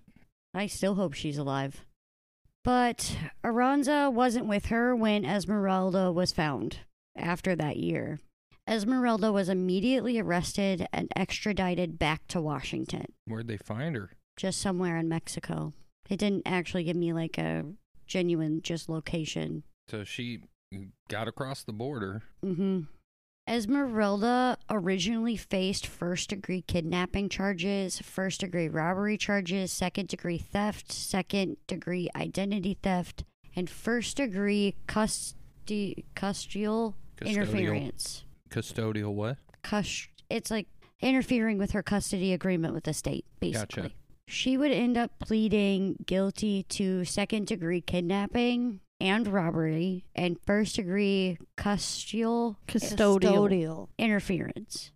I 0.53 0.67
still 0.67 0.95
hope 0.95 1.13
she's 1.13 1.37
alive. 1.37 1.85
But 2.63 3.17
Aranza 3.43 4.11
wasn't 4.13 4.45
with 4.45 4.67
her 4.67 4.95
when 4.95 5.25
Esmeralda 5.25 6.11
was 6.11 6.31
found 6.31 6.79
after 7.15 7.55
that 7.55 7.77
year. 7.77 8.19
Esmeralda 8.67 9.31
was 9.31 9.49
immediately 9.49 10.19
arrested 10.19 10.87
and 10.93 11.11
extradited 11.15 11.97
back 11.97 12.27
to 12.27 12.39
Washington, 12.39 13.05
Where'd 13.25 13.47
they 13.47 13.57
find 13.57 13.95
her? 13.95 14.11
just 14.37 14.61
somewhere 14.61 14.97
in 14.97 15.09
Mexico. 15.09 15.73
It 16.09 16.17
didn't 16.17 16.43
actually 16.45 16.83
give 16.83 16.95
me 16.95 17.13
like 17.13 17.37
a 17.37 17.65
genuine 18.05 18.61
just 18.61 18.87
location. 18.89 19.63
So 19.89 20.03
she 20.03 20.41
got 21.09 21.27
across 21.27 21.63
the 21.63 21.73
border. 21.73 22.21
Mm-hmm. 22.45 22.81
Esmeralda 23.51 24.57
originally 24.69 25.35
faced 25.35 25.85
first 25.85 26.29
degree 26.29 26.61
kidnapping 26.61 27.27
charges, 27.27 27.99
first 27.99 28.39
degree 28.39 28.69
robbery 28.69 29.17
charges, 29.17 29.73
second 29.73 30.07
degree 30.07 30.37
theft, 30.37 30.89
second 30.89 31.57
degree 31.67 32.09
identity 32.15 32.77
theft, 32.81 33.25
and 33.53 33.69
first 33.69 34.15
degree 34.15 34.75
custody 34.87 36.05
custodial 36.15 36.93
Custodial. 37.17 37.27
interference. 37.27 38.23
Custodial 38.49 39.13
what? 39.13 39.37
It's 40.29 40.49
like 40.49 40.67
interfering 41.01 41.57
with 41.57 41.71
her 41.71 41.83
custody 41.83 42.31
agreement 42.31 42.73
with 42.73 42.85
the 42.85 42.93
state, 42.93 43.25
basically. 43.41 43.81
Gotcha. 43.81 43.95
She 44.29 44.55
would 44.55 44.71
end 44.71 44.97
up 44.97 45.19
pleading 45.19 45.97
guilty 46.05 46.63
to 46.69 47.03
second 47.03 47.47
degree 47.47 47.81
kidnapping 47.81 48.79
and 49.01 49.27
robbery 49.27 50.05
and 50.15 50.37
first 50.45 50.75
degree 50.77 51.37
custodial 51.57 52.55
Custodial. 52.67 53.19
Custodial. 53.19 53.87
interference. 53.97 54.91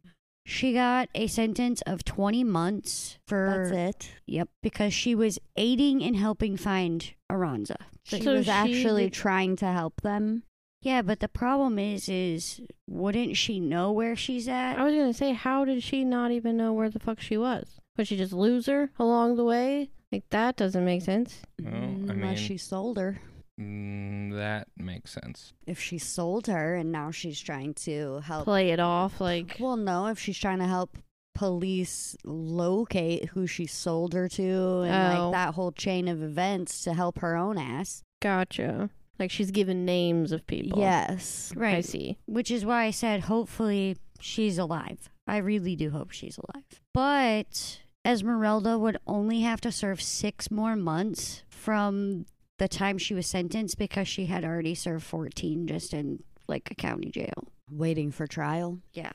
She 0.48 0.74
got 0.74 1.10
a 1.16 1.26
sentence 1.28 1.82
of 1.88 2.06
20 2.06 2.44
months 2.44 3.18
for 3.28 3.70
That's 3.74 4.06
it. 4.06 4.12
Yep, 4.28 4.50
because 4.62 4.94
she 4.94 5.16
was 5.16 5.40
aiding 5.56 6.04
and 6.04 6.16
helping 6.16 6.56
find 6.56 7.14
Aranza. 7.32 7.78
She 8.04 8.22
So 8.22 8.34
was 8.36 8.46
she 8.46 8.52
actually 8.52 9.04
did- 9.06 9.14
trying 9.14 9.56
to 9.58 9.66
help 9.66 10.02
them. 10.02 10.44
Yeah, 10.82 11.02
but 11.02 11.20
the 11.20 11.28
problem 11.28 11.80
is 11.80 12.08
is 12.08 12.62
wouldn't 12.88 13.36
she 13.38 13.60
know 13.60 13.92
where 13.92 14.16
she's 14.16 14.48
at? 14.48 14.78
I 14.78 14.84
was 14.84 14.94
gonna 14.94 15.14
say, 15.16 15.34
how 15.34 15.66
did 15.66 15.82
she 15.82 16.04
not 16.04 16.30
even 16.32 16.58
know 16.58 16.74
where 16.74 16.92
the 16.92 17.00
fuck 17.00 17.20
she 17.20 17.38
was? 17.38 17.80
Would 17.98 18.08
she 18.08 18.16
just 18.18 18.34
lose 18.34 18.68
her 18.68 18.92
along 19.00 19.38
the 19.38 19.44
way? 19.46 19.90
Like 20.12 20.26
that 20.30 20.58
doesn't 20.58 20.86
make 20.86 21.02
sense. 21.02 21.42
Well, 21.60 21.74
I 21.74 21.78
mm, 21.78 22.10
Unless 22.12 22.38
mean- 22.38 22.48
she 22.48 22.58
sold 22.58 22.98
her. 23.00 23.20
Mm, 23.60 24.34
that 24.34 24.68
makes 24.78 25.12
sense. 25.12 25.54
If 25.66 25.80
she 25.80 25.98
sold 25.98 26.48
her 26.48 26.76
and 26.76 26.92
now 26.92 27.12
she's 27.12 27.40
trying 27.40 27.74
to 27.86 28.20
help. 28.20 28.44
Play 28.46 28.72
it 28.72 28.80
off 28.80 29.22
like 29.22 29.58
Well, 29.60 29.78
no, 29.78 30.08
if 30.08 30.20
she's 30.20 30.38
trying 30.38 30.60
to 30.60 30.68
help 30.68 30.98
police 31.34 32.16
locate 32.24 33.26
who 33.30 33.46
she 33.48 33.66
sold 33.66 34.14
her 34.14 34.28
to 34.30 34.82
and 34.84 35.18
Oh. 35.18 35.24
like 35.30 35.34
that 35.34 35.54
whole 35.56 35.72
chain 35.72 36.08
of 36.08 36.22
events 36.24 36.84
to 36.84 36.94
help 36.94 37.20
her 37.20 37.36
own 37.36 37.58
ass. 37.58 38.04
gotcha. 38.22 38.90
Like 39.20 39.32
she's 39.32 39.52
given 39.52 39.86
names 39.86 40.32
of 40.34 40.46
people. 40.48 40.80
Yes. 40.80 41.54
Right. 41.56 41.76
I 41.76 41.82
see. 41.82 42.18
Which 42.26 42.52
is 42.52 42.66
why 42.66 42.84
I 42.86 42.92
said 42.92 43.22
hopefully 43.22 43.96
she's 44.20 44.58
alive. 44.58 45.10
I 45.28 45.38
really 45.38 45.76
do 45.78 45.92
hope 45.92 46.12
she's 46.12 46.38
alive. 46.38 46.82
But 46.94 47.80
Esmeralda 48.06 48.78
would 48.78 48.98
only 49.08 49.42
have 49.42 49.62
to 49.62 49.72
serve 49.72 50.02
6 50.02 50.52
more 50.52 50.76
months 50.76 51.44
from 51.50 52.26
the 52.58 52.68
time 52.68 52.98
she 52.98 53.14
was 53.14 53.28
sentenced 53.28 53.78
because 53.78 54.08
she 54.08 54.26
had 54.28 54.44
already 54.44 54.76
served 54.76 55.04
14 55.06 55.68
just 55.68 55.94
in 55.94 56.24
like 56.48 56.70
a 56.72 56.76
county 56.76 57.10
jail. 57.10 57.50
Waiting 57.70 58.12
for 58.12 58.28
trial. 58.28 58.80
Yeah. 58.94 59.12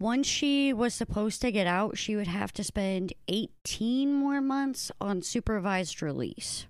Once 0.00 0.26
she 0.26 0.72
was 0.72 0.92
supposed 0.92 1.40
to 1.40 1.52
get 1.52 1.66
out, 1.66 1.96
she 1.96 2.16
would 2.16 2.26
have 2.26 2.52
to 2.52 2.64
spend 2.64 3.12
18 3.28 4.12
more 4.12 4.40
months 4.40 4.90
on 5.00 5.22
supervised 5.22 6.02
release, 6.02 6.66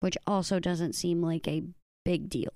which 0.00 0.18
also 0.26 0.58
doesn't 0.58 0.94
seem 0.94 1.22
like 1.22 1.46
a 1.48 1.62
big 2.04 2.28
deal. 2.28 2.52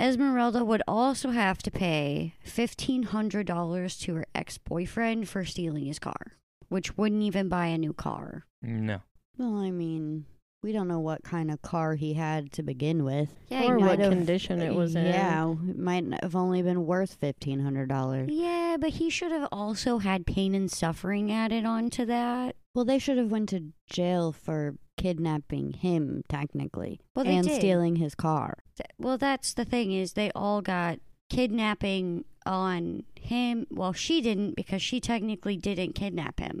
Esmeralda 0.00 0.64
would 0.64 0.82
also 0.88 1.30
have 1.30 1.58
to 1.58 1.70
pay 1.70 2.34
$1,500 2.44 4.00
to 4.00 4.14
her 4.14 4.26
ex 4.34 4.58
boyfriend 4.58 5.28
for 5.28 5.44
stealing 5.44 5.84
his 5.84 6.00
car, 6.00 6.32
which 6.68 6.96
wouldn't 6.96 7.22
even 7.22 7.48
buy 7.48 7.66
a 7.66 7.78
new 7.78 7.92
car. 7.92 8.44
No. 8.62 9.02
Well, 9.38 9.58
I 9.58 9.70
mean, 9.70 10.24
we 10.62 10.72
don't 10.72 10.86
know 10.88 11.00
what 11.00 11.22
kind 11.24 11.50
of 11.50 11.60
car 11.62 11.94
he 11.96 12.14
had 12.14 12.52
to 12.52 12.62
begin 12.62 13.04
with. 13.04 13.28
Yeah, 13.48 13.64
or 13.64 13.78
what 13.78 13.98
have- 13.98 14.12
condition 14.12 14.60
it 14.60 14.74
was 14.74 14.94
in. 14.94 15.06
Yeah, 15.06 15.50
it 15.52 15.78
might 15.78 16.04
have 16.22 16.36
only 16.36 16.62
been 16.62 16.86
worth 16.86 17.14
fifteen 17.14 17.60
hundred 17.60 17.88
dollars. 17.88 18.28
Yeah, 18.32 18.76
but 18.80 18.90
he 18.90 19.10
should 19.10 19.32
have 19.32 19.48
also 19.52 19.98
had 19.98 20.26
pain 20.26 20.54
and 20.54 20.70
suffering 20.70 21.32
added 21.32 21.64
on 21.64 21.90
to 21.90 22.06
that. 22.06 22.56
Well, 22.74 22.84
they 22.84 22.98
should 22.98 23.18
have 23.18 23.30
went 23.30 23.48
to 23.50 23.72
jail 23.90 24.32
for 24.32 24.76
kidnapping 24.96 25.72
him, 25.72 26.22
technically, 26.28 27.00
Well, 27.16 27.24
they 27.24 27.34
and 27.36 27.46
did. 27.46 27.56
stealing 27.56 27.96
his 27.96 28.14
car. 28.14 28.58
Well, 28.98 29.18
that's 29.18 29.52
the 29.54 29.64
thing 29.64 29.90
is 29.92 30.12
they 30.12 30.30
all 30.34 30.62
got 30.62 31.00
kidnapping 31.28 32.24
on 32.46 33.02
him. 33.20 33.66
Well, 33.70 33.92
she 33.92 34.20
didn't 34.20 34.54
because 34.56 34.80
she 34.80 35.00
technically 35.00 35.56
didn't 35.56 35.94
kidnap 35.94 36.38
him. 36.40 36.60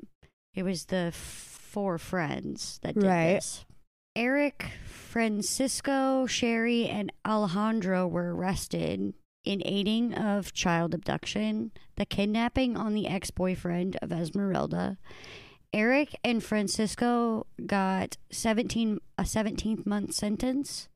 It 0.54 0.64
was 0.64 0.86
the 0.86 0.96
f- 1.08 1.14
four 1.14 1.98
friends 1.98 2.78
that 2.82 2.94
did 2.94 3.04
Right. 3.04 3.34
this. 3.34 3.64
Eric, 4.14 4.72
Francisco, 4.84 6.26
Sherry, 6.26 6.86
and 6.86 7.12
Alejandro 7.26 8.06
were 8.06 8.34
arrested 8.34 9.14
in 9.44 9.62
aiding 9.64 10.14
of 10.14 10.52
child 10.52 10.94
abduction, 10.94 11.72
the 11.96 12.04
kidnapping 12.04 12.76
on 12.76 12.94
the 12.94 13.08
ex-boyfriend 13.08 13.96
of 14.02 14.12
Esmeralda. 14.12 14.98
Eric 15.72 16.18
and 16.22 16.44
Francisco 16.44 17.46
got 17.64 18.18
17 18.30 18.98
a 19.16 19.22
17th 19.22 19.86
month 19.86 20.12
sentence. 20.12 20.88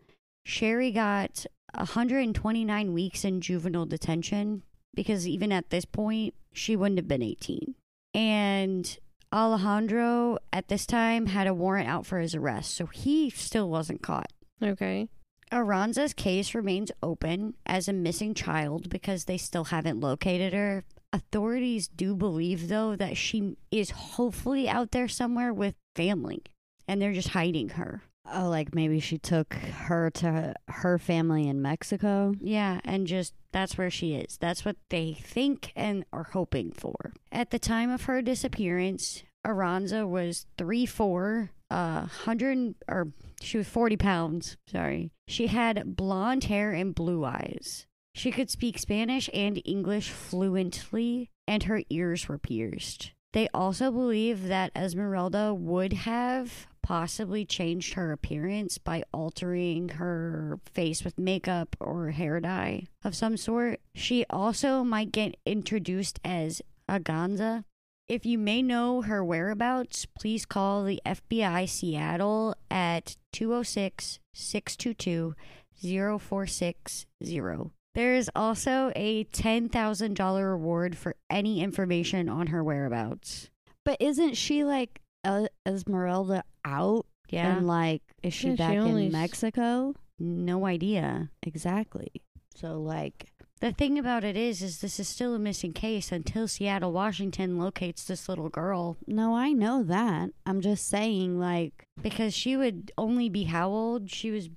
Sherry 0.45 0.93
got 0.93 1.47
129 1.75 2.93
weeks 2.93 3.25
in 3.25 3.41
juvenile 3.41 3.87
detention 3.87 4.63
because 4.95 5.27
even 5.27 5.53
at 5.53 5.71
this 5.71 5.87
point, 5.87 6.35
she 6.53 6.77
wouldn't 6.77 6.99
have 6.99 7.09
been 7.09 7.23
18. 7.23 7.75
And 8.15 8.99
Alejandro 9.37 10.39
at 10.51 10.69
this 10.69 10.87
time 10.87 11.27
had 11.27 11.47
a 11.47 11.53
warrant 11.53 11.87
out 11.87 12.07
for 12.07 12.21
his 12.21 12.35
arrest, 12.35 12.75
so 12.75 12.87
he 12.87 13.29
still 13.29 13.69
wasn't 13.69 14.01
caught. 14.01 14.33
Okay. 14.63 15.11
Aranza's 15.53 16.15
case 16.15 16.55
remains 16.55 16.91
open 17.03 17.53
as 17.67 17.87
a 17.87 17.93
missing 17.93 18.33
child 18.33 18.89
because 18.89 19.27
they 19.27 19.37
still 19.37 19.65
haven't 19.65 20.01
located 20.01 20.55
her. 20.55 20.85
Authorities 21.13 21.87
do 21.87 22.17
believe, 22.17 22.69
though, 22.69 22.97
that 22.97 23.19
she 23.19 23.59
is 23.71 23.91
hopefully 23.91 24.71
out 24.71 24.93
there 24.93 25.07
somewhere 25.07 25.53
with 25.53 25.75
family 25.95 26.43
and 26.89 27.03
they're 27.03 27.13
just 27.13 27.29
hiding 27.29 27.71
her. 27.71 28.03
Oh, 28.33 28.49
like 28.49 28.75
maybe 28.75 29.01
she 29.01 29.19
took 29.19 29.55
her 29.55 30.11
to 30.11 30.55
her 30.69 30.99
family 30.99 31.49
in 31.49 31.63
Mexico. 31.63 32.35
Yeah, 32.41 32.81
and 32.85 33.07
just 33.07 33.35
that's 33.53 33.79
where 33.79 33.91
she 33.91 34.15
is. 34.15 34.37
That's 34.39 34.65
what 34.65 34.77
they 34.91 35.15
think 35.15 35.73
and 35.77 36.05
are 36.13 36.29
hoping 36.33 36.73
for. 36.73 37.13
At 37.31 37.51
the 37.51 37.59
time 37.59 37.91
of 37.91 38.03
her 38.03 38.23
disappearance, 38.23 39.23
Aranza 39.47 40.09
was 40.09 40.47
three 40.59 40.87
four, 40.87 41.51
uh, 41.71 42.07
hundred 42.07 42.75
or 42.89 43.09
she 43.41 43.59
was 43.59 43.69
forty 43.69 43.97
pounds. 43.97 44.57
Sorry, 44.67 45.13
she 45.29 45.47
had 45.47 45.97
blonde 45.97 46.45
hair 46.45 46.73
and 46.73 46.95
blue 46.95 47.25
eyes. 47.25 47.87
She 48.15 48.31
could 48.31 48.51
speak 48.51 48.79
Spanish 48.79 49.29
and 49.35 49.61
English 49.65 50.11
fluently, 50.11 51.31
and 51.47 51.65
her 51.65 51.83
ears 51.91 52.29
were 52.29 52.39
pierced. 52.39 53.13
They 53.35 53.49
also 53.53 53.91
believe 53.91 54.49
that 54.49 54.73
Esmeralda 54.75 55.53
would 55.53 55.93
have 55.93 56.67
possibly 56.87 57.45
changed 57.45 57.95
her 57.95 58.13
appearance 58.13 58.79
by 58.79 59.03
altering 59.13 59.89
her 59.89 60.61
face 60.73 61.03
with 61.03 61.19
makeup 61.19 61.75
or 61.81 62.13
hair 62.13 62.39
dye 62.39 62.87
of 63.03 63.13
some 63.13 63.37
sort. 63.37 63.81
She 63.93 64.25
also 64.31 64.85
might 64.85 65.11
get 65.11 65.37
introduced 65.45 66.21
as 66.25 66.63
Aganza. 66.89 67.65
If 68.07 68.25
you 68.25 68.39
may 68.39 68.63
know 68.63 69.03
her 69.03 69.25
whereabouts, 69.25 70.07
please 70.17 70.47
call 70.47 70.85
the 70.85 71.03
FBI 71.05 71.69
Seattle 71.69 72.55
at 72.71 73.17
206 73.33 74.21
622 74.33 75.35
0460. 75.83 77.73
There 77.97 78.15
is 78.15 78.31
also 78.37 78.93
a 78.95 79.25
$10,000 79.25 80.49
reward 80.49 80.97
for 80.97 81.17
any 81.29 81.61
information 81.65 82.29
on 82.29 82.47
her 82.47 82.63
whereabouts. 82.63 83.51
But 83.85 83.97
isn't 83.99 84.35
she 84.35 84.63
like 84.63 85.01
uh, 85.27 85.47
Esmeralda 85.67 86.43
out? 86.65 87.07
Yeah. 87.29 87.57
And 87.57 87.67
like, 87.67 88.03
is 88.23 88.33
she 88.35 88.49
Yeah, 88.49 88.53
she 88.55 88.57
back 88.59 88.77
only 88.79 89.07
in 89.07 89.13
Mexico? 89.13 89.95
no 90.19 90.65
idea. 90.67 91.31
Exactly. 91.43 92.11
So 92.55 92.81
like, 92.81 93.27
The 93.61 93.73
thing 93.73 93.99
about 93.99 94.23
it 94.25 94.37
is, 94.37 94.63
is 94.63 94.81
this 94.81 94.99
is 95.01 95.09
still 95.09 95.35
a 95.35 95.39
missing 95.39 95.73
case 95.73 96.13
until 96.13 96.47
Seattle, 96.49 96.93
Washington 96.93 97.59
locates 97.59 98.05
this 98.05 98.29
little 98.29 98.49
girl 98.49 98.97
no, 99.07 99.35
I 99.35 99.53
know 99.53 99.83
that. 99.83 100.31
I'm 100.47 100.61
just 100.61 100.89
saying, 100.89 101.39
like, 101.39 101.85
because 102.01 102.33
she 102.35 102.57
would 102.57 102.93
only 102.97 103.29
be 103.29 103.45
how 103.45 103.69
old? 103.71 104.11
She 104.11 104.31
was 104.31 104.49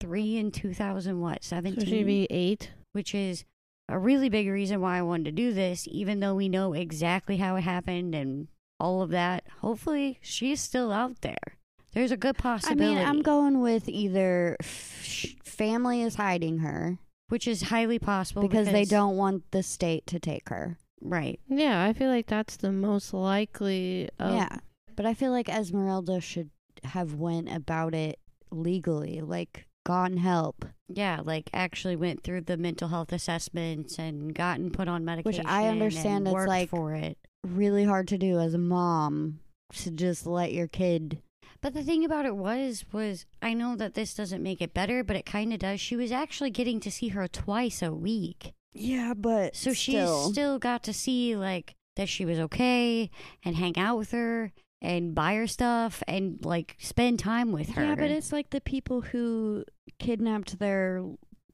three 0.00 0.36
in 0.36 0.52
two 0.52 0.72
thousand 0.72 1.20
what 1.20 1.42
So 1.42 1.56
seventeen, 1.56 1.84
she'd 1.86 2.06
be 2.06 2.26
eight. 2.30 2.70
which 2.92 3.14
is 3.14 3.44
a 3.88 3.98
really 3.98 4.28
big 4.28 4.46
reason 4.48 4.80
why 4.80 4.98
I 4.98 5.02
wanted 5.02 5.24
to 5.24 5.32
do 5.32 5.52
this, 5.52 5.86
even 5.90 6.20
though 6.20 6.34
we 6.34 6.48
know 6.48 6.74
exactly 6.74 7.38
how 7.38 7.56
it 7.56 7.62
happened 7.62 8.14
and 8.14 8.48
all 8.80 9.02
of 9.02 9.10
that. 9.10 9.44
Hopefully, 9.60 10.18
she's 10.22 10.60
still 10.60 10.92
out 10.92 11.20
there. 11.20 11.36
There's 11.92 12.12
a 12.12 12.16
good 12.16 12.36
possibility. 12.36 12.84
I 12.84 12.98
mean, 12.98 13.06
I'm 13.06 13.22
going 13.22 13.60
with 13.60 13.88
either 13.88 14.56
f- 14.60 15.34
family 15.42 16.02
is 16.02 16.16
hiding 16.16 16.58
her 16.58 16.98
which 17.28 17.46
is 17.46 17.62
highly 17.62 17.98
possible 17.98 18.42
because 18.42 18.68
they 18.68 18.84
don't 18.84 19.16
want 19.16 19.50
the 19.50 19.62
state 19.62 20.06
to 20.06 20.18
take 20.18 20.48
her. 20.48 20.78
Right. 21.00 21.38
Yeah, 21.48 21.84
I 21.84 21.92
feel 21.92 22.08
like 22.08 22.26
that's 22.26 22.56
the 22.56 22.72
most 22.72 23.12
likely. 23.14 24.08
Of, 24.18 24.34
Yeah. 24.34 24.56
But 24.96 25.06
I 25.06 25.14
feel 25.14 25.30
like 25.30 25.48
Esmeralda 25.48 26.20
should 26.20 26.50
have 26.84 27.14
went 27.14 27.52
about 27.54 27.94
it 27.94 28.18
legally, 28.50 29.20
like 29.20 29.66
gotten 29.84 30.16
help, 30.18 30.64
Yeah, 30.88 31.20
like 31.22 31.50
actually 31.52 31.96
went 31.96 32.22
through 32.24 32.42
the 32.42 32.56
mental 32.56 32.88
health 32.88 33.12
assessments 33.12 33.98
and 33.98 34.34
gotten 34.34 34.70
put 34.70 34.88
on 34.88 35.04
medication. 35.04 35.44
Which 35.44 35.46
I 35.46 35.68
understand 35.68 36.26
and 36.26 36.36
it's 36.36 36.46
like- 36.48 36.68
for 36.70 36.94
it. 36.94 37.18
Really 37.46 37.84
hard 37.84 38.08
to 38.08 38.18
do 38.18 38.38
as 38.38 38.54
a 38.54 38.58
mom 38.58 39.40
to 39.74 39.90
just 39.90 40.26
let 40.26 40.52
your 40.52 40.66
kid 40.68 41.20
But 41.60 41.74
the 41.74 41.82
thing 41.82 42.04
about 42.04 42.24
it 42.26 42.36
was, 42.36 42.84
was 42.92 43.26
I 43.42 43.52
know 43.54 43.76
that 43.76 43.94
this 43.94 44.14
doesn't 44.14 44.42
make 44.42 44.62
it 44.62 44.74
better, 44.74 45.02
but 45.04 45.16
it 45.16 45.26
kind 45.26 45.52
of 45.52 45.58
does. 45.58 45.80
She 45.80 45.96
was 45.96 46.12
actually 46.12 46.50
getting 46.50 46.80
to 46.80 46.90
see 46.90 47.08
her 47.08 47.26
twice 47.28 47.82
a 47.82 47.92
week, 47.92 48.52
Yeah, 48.72 49.14
but 49.16 49.56
so 49.56 49.72
she 49.72 49.92
still. 49.92 50.30
still 50.30 50.58
got 50.58 50.82
to 50.84 50.92
see 50.92 51.36
like 51.36 51.74
that 51.96 52.08
she 52.08 52.24
was 52.24 52.38
okay 52.38 53.10
and 53.44 53.56
hang 53.56 53.76
out 53.76 53.98
with 53.98 54.12
her 54.12 54.52
and 54.80 55.14
buy 55.14 55.34
her 55.34 55.48
stuff 55.48 56.02
and 56.06 56.38
like 56.44 56.76
spend 56.78 57.18
time 57.18 57.50
with 57.52 57.70
her. 57.70 57.84
Yeah, 57.84 57.94
but 57.96 58.10
it's 58.10 58.32
like 58.32 58.50
the 58.50 58.60
people 58.60 59.00
who 59.00 59.64
kidnapped 59.98 60.58
their 60.60 61.04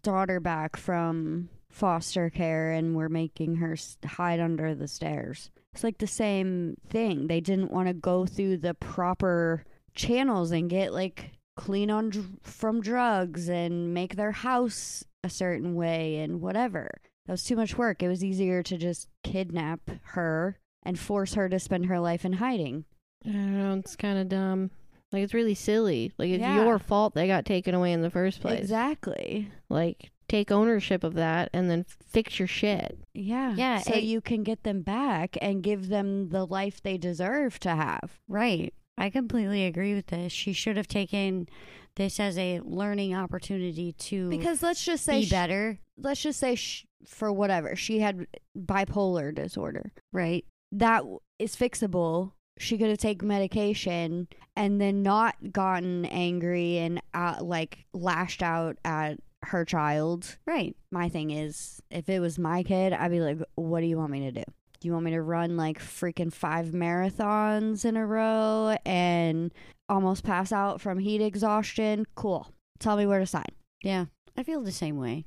daughter 0.03 0.39
back 0.41 0.77
from 0.77 1.49
foster 1.71 2.29
care 2.31 2.71
and 2.73 2.95
were 2.95 3.09
making 3.09 3.57
her 3.57 3.75
hide 4.05 4.39
under 4.41 4.75
the 4.75 4.87
stairs. 4.87 5.51
It's 5.75 5.83
like 5.85 5.99
the 5.99 6.07
same 6.07 6.77
thing. 6.89 7.27
They 7.27 7.41
didn't 7.41 7.73
want 7.73 7.89
to 7.89 7.95
go 7.95 8.27
through 8.27 8.59
the 8.59 8.75
proper 8.75 9.65
channels 9.95 10.53
and 10.53 10.71
get 10.71 10.93
like 10.93 11.33
clean 11.57 11.91
on 11.91 12.11
dr- 12.11 12.39
from 12.43 12.81
drugs 12.81 13.49
and 13.49 13.93
make 13.93 14.15
their 14.17 14.33
house 14.33 15.05
a 15.25 15.29
certain 15.29 15.75
way 15.75 16.19
and 16.19 16.41
whatever. 16.41 16.89
That 17.27 17.33
was 17.33 17.45
too 17.45 17.57
much 17.57 17.77
work. 17.77 18.03
It 18.03 18.09
was 18.09 18.23
easier 18.23 18.63
to 18.63 18.77
just 18.77 19.09
kidnap 19.25 19.81
her 20.13 20.59
and 20.85 20.99
force 20.99 21.35
her 21.35 21.49
to 21.49 21.59
spend 21.59 21.87
her 21.87 21.99
life 21.99 22.25
in 22.25 22.35
hiding. 22.35 22.85
I 23.27 23.31
don't 23.33 23.59
know. 23.59 23.75
It's 23.79 23.97
kind 23.97 24.19
of 24.19 24.29
dumb. 24.29 24.71
Like 25.13 25.23
it's 25.23 25.35
really 25.35 25.55
silly. 25.55 26.13
Like 26.19 26.31
it's 26.31 26.41
Yeah. 26.41 26.65
your 26.65 26.79
fault 26.79 27.15
they 27.15 27.27
got 27.27 27.45
taken 27.47 27.75
away 27.75 27.93
in 27.93 28.03
the 28.03 28.11
first 28.11 28.41
place. 28.41 28.61
Exactly. 28.61 29.51
Like 29.69 30.11
take 30.35 30.51
ownership 30.51 31.05
of 31.05 31.15
that 31.15 31.49
and 31.53 31.71
then 31.71 31.85
fix 32.07 32.39
your 32.39 32.49
shit. 32.49 32.99
Yeah. 33.15 33.55
Yeah, 33.57 33.79
So 33.79 33.95
it- 33.95 34.05
you 34.05 34.21
can 34.21 34.43
get 34.43 34.63
them 34.65 34.83
back 34.83 35.37
and 35.41 35.63
give 35.63 35.89
them 35.89 36.31
the 36.31 36.45
life 36.47 36.83
they 36.83 36.99
deserve 36.99 37.59
to 37.61 37.71
have. 37.75 38.19
Right. 38.29 38.75
I 38.99 39.11
completely 39.11 39.65
agree 39.65 39.95
with 39.95 40.07
this. 40.09 40.33
She 40.33 40.53
should 40.53 40.77
have 40.77 40.87
taken 40.89 41.49
this 41.97 42.19
as 42.19 42.37
a 42.39 42.61
learning 42.61 43.15
opportunity 43.15 43.93
to 43.93 44.29
Because 44.31 44.63
let's 44.63 44.85
just 44.85 45.05
say, 45.05 45.21
be 45.23 45.29
better. 45.31 45.79
let's 45.97 46.23
just 46.23 46.41
say, 46.41 46.55
sh- 46.57 46.85
for 47.07 47.33
whatever, 47.33 47.77
she 47.77 47.99
had 48.01 48.27
bipolar 48.59 49.35
disorder. 49.35 49.93
Right. 50.13 50.45
That 50.73 51.05
is 51.39 51.55
fixable. 51.57 52.33
She 52.59 52.79
could 52.79 52.89
have 52.89 52.99
taken 52.99 53.27
medication 53.29 54.29
and 54.57 54.81
then 54.81 55.03
not 55.03 55.35
gotten 55.53 56.05
angry 56.07 56.79
and 56.79 57.01
uh, 57.13 57.39
like 57.41 57.85
lashed 57.93 58.43
out 58.43 58.77
at 58.85 59.19
her 59.49 59.65
child. 59.65 60.37
Right. 60.47 60.77
My 60.91 61.09
thing 61.09 61.31
is, 61.31 61.83
if 61.91 62.09
it 62.09 62.21
was 62.21 62.39
my 62.39 62.63
kid, 62.63 62.93
I'd 62.93 63.11
be 63.11 63.21
like, 63.21 63.39
what 63.55 63.81
do 63.81 63.87
you 63.87 63.97
want 63.99 64.13
me 64.13 64.21
to 64.21 64.33
do? 64.33 64.45
Do 64.81 64.89
you 64.89 64.93
want 64.93 65.05
me 65.05 65.13
to 65.13 65.23
run 65.23 65.57
like 65.57 65.79
freaking 65.79 66.33
five 66.33 66.69
marathons 66.69 67.85
in 67.85 67.97
a 67.97 68.07
row 68.07 68.77
and 68.85 69.53
almost 69.89 70.25
pass 70.25 70.53
out 70.53 70.81
from 70.81 70.99
heat 70.99 71.23
exhaustion? 71.23 72.07
Cool. 72.15 72.53
Tell 72.79 72.97
me 72.97 73.07
where 73.07 73.21
to 73.21 73.27
sign. 73.27 73.49
Yeah. 73.83 74.07
I 74.37 74.43
feel 74.43 74.61
the 74.61 74.73
same 74.73 74.99
way. 74.99 75.25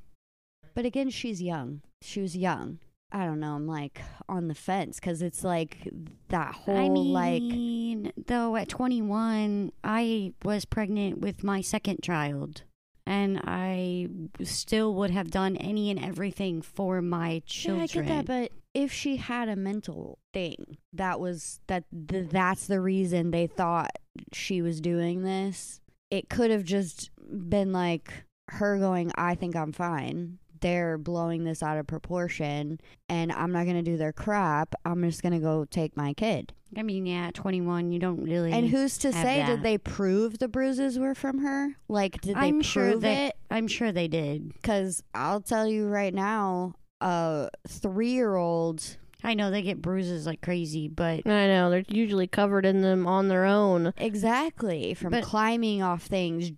But 0.74 0.84
again, 0.84 1.10
she's 1.10 1.42
young. 1.42 1.80
She 2.02 2.20
was 2.20 2.36
young. 2.36 2.78
I 3.10 3.24
don't 3.24 3.40
know. 3.40 3.54
I'm 3.54 3.66
like 3.66 4.02
on 4.28 4.48
the 4.48 4.54
fence 4.54 5.00
because 5.00 5.22
it's 5.22 5.42
like 5.42 5.88
that 6.28 6.54
whole 6.54 6.76
I 6.76 6.86
like 6.88 7.42
mean, 7.42 8.12
though 8.26 8.54
at 8.56 8.68
21, 8.68 9.72
I 9.82 10.34
was 10.44 10.66
pregnant 10.66 11.18
with 11.18 11.42
my 11.42 11.62
second 11.62 12.02
child. 12.02 12.62
And 13.08 13.40
I 13.44 14.08
still 14.42 14.94
would 14.96 15.10
have 15.10 15.30
done 15.30 15.56
any 15.56 15.90
and 15.90 15.98
everything 15.98 16.60
for 16.60 17.00
my 17.00 17.42
children. 17.46 17.88
Yeah, 17.88 18.00
I 18.02 18.04
get 18.04 18.26
that, 18.26 18.26
but 18.26 18.52
if 18.74 18.92
she 18.92 19.16
had 19.16 19.48
a 19.48 19.56
mental 19.56 20.18
thing, 20.34 20.76
that 20.92 21.18
was 21.18 21.60
that 21.68 21.84
th- 22.08 22.28
that's 22.28 22.66
the 22.66 22.82
reason 22.82 23.30
they 23.30 23.46
thought 23.46 23.92
she 24.34 24.60
was 24.60 24.82
doing 24.82 25.22
this. 25.22 25.80
It 26.10 26.28
could 26.28 26.50
have 26.50 26.64
just 26.64 27.10
been 27.48 27.72
like 27.72 28.12
her 28.48 28.78
going, 28.78 29.10
"I 29.16 29.34
think 29.36 29.56
I'm 29.56 29.72
fine." 29.72 30.38
They're 30.60 30.98
blowing 30.98 31.44
this 31.44 31.62
out 31.62 31.78
of 31.78 31.86
proportion, 31.86 32.78
and 33.08 33.32
I'm 33.32 33.52
not 33.52 33.64
gonna 33.64 33.82
do 33.82 33.96
their 33.96 34.12
crap. 34.12 34.74
I'm 34.84 35.02
just 35.02 35.22
gonna 35.22 35.40
go 35.40 35.64
take 35.64 35.96
my 35.96 36.12
kid. 36.12 36.52
I 36.76 36.82
mean, 36.82 37.06
yeah, 37.06 37.28
at 37.28 37.34
21, 37.34 37.92
you 37.92 37.98
don't 37.98 38.22
really. 38.22 38.52
And 38.52 38.68
who's 38.68 38.98
to 38.98 39.10
have 39.12 39.24
say 39.24 39.38
that. 39.38 39.46
did 39.46 39.62
they 39.62 39.78
prove 39.78 40.38
the 40.38 40.48
bruises 40.48 40.98
were 40.98 41.14
from 41.14 41.38
her? 41.38 41.76
Like, 41.88 42.20
did 42.20 42.36
they 42.36 42.40
I'm 42.40 42.56
prove 42.56 42.66
sure 42.66 42.96
that- 42.98 43.28
it? 43.28 43.36
I'm 43.50 43.66
sure 43.68 43.90
they 43.92 44.08
did. 44.08 44.52
Because 44.52 45.02
I'll 45.14 45.40
tell 45.40 45.66
you 45.66 45.86
right 45.88 46.12
now, 46.12 46.74
a 47.00 47.48
three-year-old 47.66 48.96
I 49.24 49.34
know 49.34 49.50
they 49.50 49.62
get 49.62 49.82
bruises 49.82 50.26
like 50.26 50.40
crazy, 50.42 50.86
but 50.86 51.26
I 51.26 51.46
know 51.48 51.70
they're 51.70 51.84
usually 51.88 52.28
covered 52.28 52.64
in 52.64 52.82
them 52.82 53.04
on 53.06 53.26
their 53.28 53.44
own. 53.46 53.92
Exactly. 53.96 54.94
From 54.94 55.10
But- 55.10 55.24
climbing 55.24 55.82
off 55.82 56.04
things, 56.04 56.52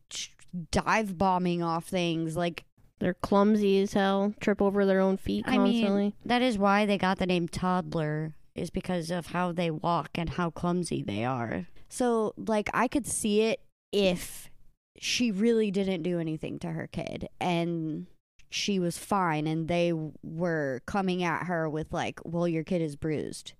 dive 0.71 1.17
bombing 1.17 1.63
off 1.63 1.87
things. 1.87 2.37
Like, 2.37 2.65
They're 2.99 3.15
clumsy 3.15 3.81
as 3.81 3.95
hell. 3.95 4.35
Trip 4.41 4.61
over 4.61 4.85
their 4.85 5.01
own 5.01 5.17
feet 5.17 5.45
I 5.49 5.57
constantly. 5.57 6.03
mean, 6.03 6.13
that 6.27 6.43
is 6.43 6.59
why 6.59 6.85
they 6.85 6.99
got 6.99 7.17
the 7.19 7.25
name 7.25 7.49
toddler, 7.49 8.35
is 8.55 8.71
because 8.71 9.11
of 9.11 9.29
how 9.29 9.53
they 9.53 9.71
walk 9.71 10.11
and 10.15 10.31
how 10.31 10.51
clumsy 10.51 11.03
they 11.03 11.25
are. 11.25 11.67
so, 11.89 12.35
like, 12.37 12.69
I 12.75 12.89
could 12.89 13.07
see 13.07 13.43
it 13.43 13.61
if 13.93 14.51
she 14.99 15.31
really 15.31 15.71
didn't 15.71 16.03
do 16.03 16.19
anything 16.19 16.59
to 16.59 16.73
her 16.73 16.87
kid 16.87 17.29
and 17.41 18.07
she 18.51 18.79
was 18.79 18.99
fine 18.99 19.47
and 19.47 19.69
they 19.69 19.93
were 20.23 20.83
coming 20.87 21.23
at 21.23 21.45
her 21.45 21.69
with, 21.69 21.93
like, 21.93 22.21
well, 22.25 22.49
your 22.49 22.65
kid 22.65 22.83
is 22.83 22.97
bruised. 22.97 23.53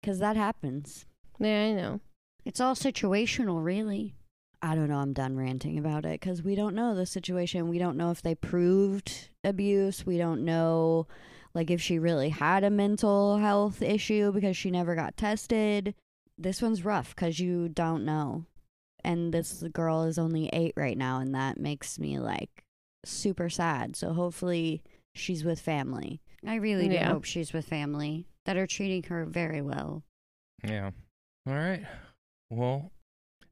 Because 0.00 0.18
that 0.18 0.36
happens. 0.36 1.06
yeah, 1.38 1.66
I 1.66 1.72
know. 1.72 2.00
It's 2.44 2.60
all 2.60 2.74
situational, 2.74 3.64
really. 3.64 4.14
I 4.64 4.74
don't 4.74 4.88
know. 4.88 4.98
I'm 4.98 5.12
done 5.12 5.36
ranting 5.36 5.78
about 5.78 6.06
it 6.06 6.20
because 6.20 6.42
we 6.42 6.54
don't 6.54 6.74
know 6.74 6.94
the 6.94 7.04
situation. 7.04 7.68
We 7.68 7.78
don't 7.78 7.98
know 7.98 8.10
if 8.10 8.22
they 8.22 8.34
proved 8.34 9.28
abuse. 9.44 10.06
We 10.06 10.16
don't 10.16 10.42
know, 10.42 11.06
like, 11.54 11.70
if 11.70 11.80
she 11.80 11.98
really 11.98 12.30
had 12.30 12.64
a 12.64 12.70
mental 12.70 13.38
health 13.38 13.80
issue 13.82 14.32
because 14.32 14.56
she 14.56 14.70
never 14.70 14.94
got 14.94 15.16
tested. 15.16 15.94
This 16.36 16.60
one's 16.60 16.84
rough 16.84 17.14
because 17.14 17.38
you 17.38 17.68
don't 17.68 18.04
know. 18.04 18.44
And 19.04 19.32
this 19.32 19.62
girl 19.72 20.04
is 20.04 20.18
only 20.18 20.48
eight 20.52 20.72
right 20.76 20.96
now, 20.98 21.20
and 21.20 21.34
that 21.34 21.60
makes 21.60 21.98
me, 21.98 22.18
like, 22.18 22.64
super 23.04 23.48
sad. 23.48 23.94
So 23.96 24.12
hopefully 24.14 24.82
she's 25.14 25.44
with 25.44 25.60
family. 25.60 26.20
I 26.46 26.56
really 26.56 26.88
do 26.88 26.94
Yeah. 26.94 27.10
hope 27.10 27.24
she's 27.24 27.52
with 27.52 27.66
family 27.68 28.26
that 28.46 28.56
are 28.56 28.66
treating 28.66 29.02
her 29.04 29.24
very 29.24 29.62
well. 29.62 30.02
Yeah. 30.62 30.90
All 31.46 31.54
right. 31.54 31.84
Well, 32.50 32.90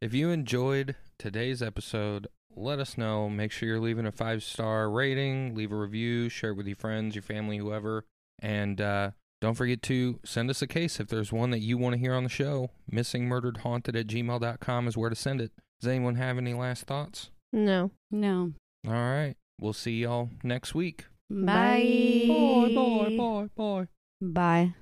if 0.00 0.12
you 0.14 0.30
enjoyed 0.30 0.96
today's 1.18 1.62
episode, 1.62 2.26
let 2.56 2.78
us 2.78 2.96
know. 2.98 3.28
Make 3.28 3.52
sure 3.52 3.68
you're 3.68 3.80
leaving 3.80 4.06
a 4.06 4.12
five 4.12 4.42
star 4.42 4.90
rating, 4.90 5.54
leave 5.54 5.72
a 5.72 5.76
review, 5.76 6.28
share 6.28 6.50
it 6.50 6.56
with 6.56 6.66
your 6.66 6.76
friends, 6.76 7.14
your 7.14 7.22
family, 7.22 7.58
whoever. 7.58 8.04
And 8.40 8.80
uh, 8.80 9.10
don't 9.40 9.54
forget 9.54 9.82
to 9.82 10.20
send 10.24 10.50
us 10.50 10.62
a 10.62 10.66
case 10.66 11.00
if 11.00 11.08
there's 11.08 11.32
one 11.32 11.50
that 11.50 11.60
you 11.60 11.78
want 11.78 11.94
to 11.94 11.98
hear 11.98 12.14
on 12.14 12.24
the 12.24 12.30
show. 12.30 12.70
Missing, 12.90 13.26
murdered, 13.26 13.58
haunted 13.58 13.96
at 13.96 14.06
gmail.com 14.06 14.88
is 14.88 14.96
where 14.96 15.10
to 15.10 15.16
send 15.16 15.40
it. 15.40 15.52
Does 15.80 15.88
anyone 15.88 16.14
have 16.16 16.38
any 16.38 16.54
last 16.54 16.84
thoughts? 16.84 17.30
No. 17.52 17.90
No. 18.10 18.52
All 18.86 18.92
right. 18.92 19.34
We'll 19.60 19.72
see 19.72 20.02
y'all 20.02 20.30
next 20.42 20.74
week. 20.74 21.06
Bye. 21.30 22.24
Bye. 24.20 24.74